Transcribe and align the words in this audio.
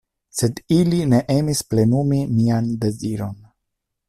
Sed 0.37 0.61
ili 0.75 1.01
ne 1.11 1.19
emis 1.35 1.61
plenumi 1.75 2.21
mian 2.41 2.75
deziron. 2.87 3.39